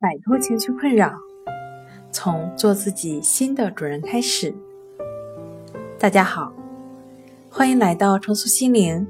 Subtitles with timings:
[0.00, 1.12] 摆脱情绪困扰，
[2.10, 4.54] 从做自己新的主人开始。
[5.98, 6.54] 大家好，
[7.50, 9.06] 欢迎来到重塑心灵，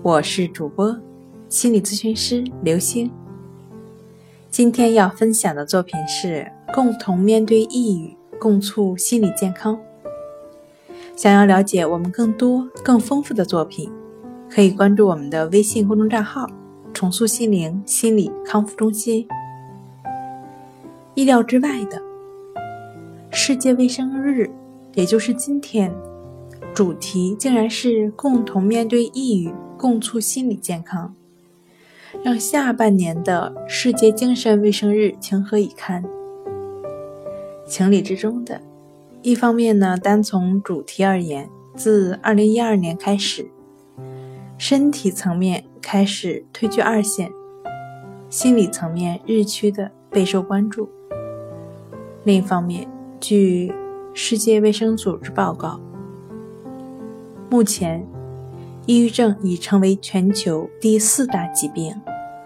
[0.00, 0.98] 我是主播
[1.50, 3.12] 心理咨询师刘星。
[4.48, 9.76] 今天要分享的作品是《共同面对抑郁，共促心理健康》。
[11.14, 13.92] 想要了解我们更多更丰富的作品，
[14.48, 16.46] 可以关注我们的微信公众账号
[16.94, 19.28] “重塑心灵心理康复中心”。
[21.14, 22.00] 意料之外的，
[23.30, 24.50] 世界卫生日，
[24.94, 25.92] 也就是今天，
[26.74, 31.14] 主题竟然是共同面对抑郁，共促心理健康，
[32.24, 36.02] 让下半年的世界精神卫生日情何以堪？
[37.66, 38.62] 情理之中的。
[39.20, 43.50] 一方面呢，单从主题而言，自二零一二年开始，
[44.56, 47.30] 身体层面开始退居二线，
[48.30, 50.88] 心理层面日趋的备受关注。
[52.24, 52.88] 另一方面，
[53.20, 53.72] 据
[54.14, 55.80] 世界卫生组织报告，
[57.50, 58.06] 目前
[58.86, 61.94] 抑郁症已成为全球第四大疾病。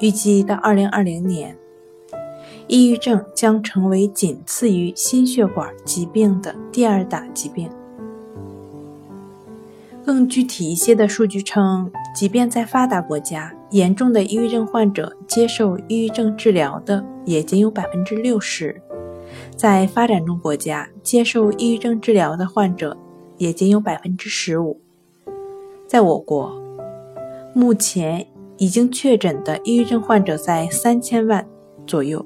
[0.00, 1.56] 预计到二零二零年，
[2.66, 7.70] 抑郁症将成为仅次于心血管疾病的第二大疾病。
[10.04, 18.80] 更具体一些的数据称，即便在发达国家，严重的抑郁症患者接受抑郁症治疗的也仅有百分之六十。
[19.56, 22.94] 在发展中国家，接受抑郁症治疗的患者
[23.38, 24.78] 也仅有百分之十五。
[25.86, 26.54] 在我国，
[27.54, 28.26] 目前
[28.58, 31.48] 已经确诊的抑郁症患者在三千万
[31.86, 32.24] 左右。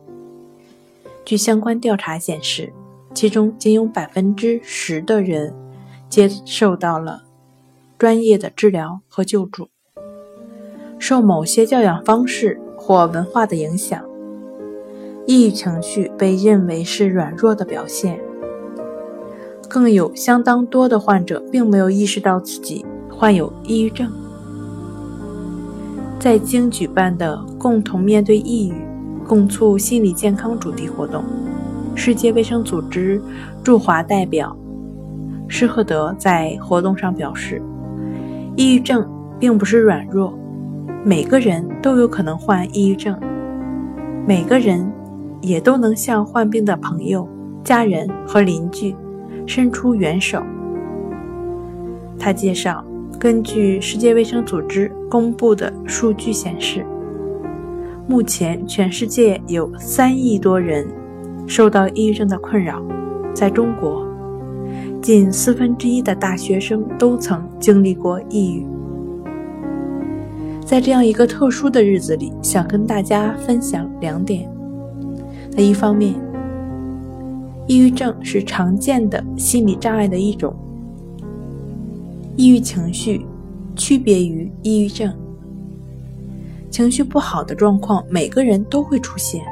[1.24, 2.72] 据相关调查显示，
[3.14, 5.54] 其中仅有百分之十的人
[6.08, 7.22] 接受到了
[7.96, 9.68] 专业的治疗和救助。
[10.98, 14.04] 受某些教养方式或文化的影响。
[15.30, 18.18] 抑郁情绪被认为是软弱的表现，
[19.68, 24.10] 更有相当多的患者并没有意识到自己患有抑郁症。
[26.18, 28.74] 在京举办的“共同面对抑郁，
[29.24, 31.22] 共促心理健康”主题活动，
[31.94, 33.22] 世界卫生组织
[33.62, 34.56] 驻华代表
[35.46, 37.62] 施赫德在活动上表示
[38.58, 40.36] ：“抑郁症并不是软弱，
[41.04, 43.16] 每个人都有可能患抑郁症，
[44.26, 44.92] 每个人。”
[45.40, 47.28] 也都能向患病的朋友、
[47.64, 48.94] 家人和邻居
[49.46, 50.42] 伸出援手。
[52.18, 52.84] 他介绍，
[53.18, 56.84] 根据世界卫生组织公布的数据显示，
[58.06, 60.86] 目前全世界有三亿多人
[61.46, 62.82] 受到抑郁症的困扰。
[63.32, 64.06] 在中国，
[65.00, 68.66] 近四分之一的大学生都曾经历过抑郁。
[70.64, 74.46] 在这样一个特殊的日子里，想跟大家分享两点。
[75.60, 76.14] 的一方面，
[77.66, 80.54] 抑郁症是常见的心理障碍的一种。
[82.34, 83.26] 抑郁情绪
[83.76, 85.12] 区别于抑郁症，
[86.70, 89.44] 情绪不好的状况每个人都会出现。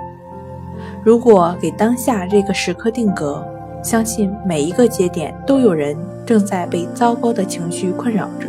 [1.04, 3.44] 如果给当下这个时刻定格，
[3.84, 8.48] 相信每一个节点都有人正在被糟糕的情绪困扰着。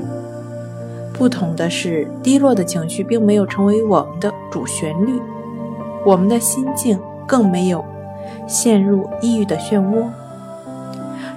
[1.11, 5.19] 不同的是，低落的情绪并没有成为我们的主旋律，
[6.05, 6.97] 我们的心境。
[7.29, 7.85] 更没有
[8.47, 10.07] 陷入抑郁的漩涡。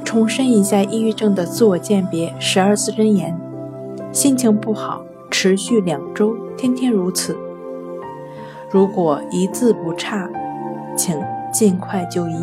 [0.02, 3.38] 重申一下抑郁症的自我鉴别十二字真言：
[4.10, 7.36] 心情不好，持续两周，天天如此。
[8.70, 10.30] 如果一字不差，
[10.96, 11.14] 请
[11.52, 12.36] 尽快就医。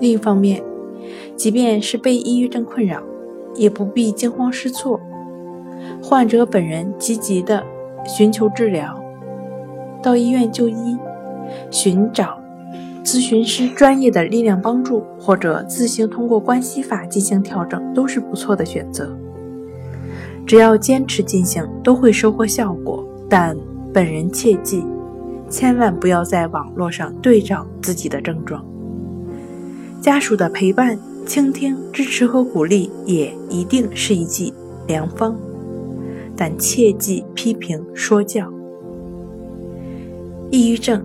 [0.00, 0.62] 另一方面，
[1.36, 3.02] 即便是被抑郁症困扰，
[3.54, 4.98] 也不必惊慌失措。
[6.02, 7.62] 患者本人积极的
[8.06, 8.98] 寻求治疗，
[10.02, 10.96] 到医院就医。
[11.70, 12.38] 寻找
[13.04, 19.16] 咨询师专业的力量帮助，或者自行通过关系法进行调整，都是不错的选择。
[20.46, 23.06] 只要坚持进行，都会收获效果。
[23.28, 23.56] 但
[23.92, 24.82] 本人切记，
[25.50, 28.64] 千万不要在网络上对照自己的症状。
[30.00, 34.52] 家属的陪伴、倾听、支持和鼓励也一定是一剂
[34.86, 35.36] 良方，
[36.36, 38.50] 但切忌批评说教。
[40.50, 41.04] 抑郁症。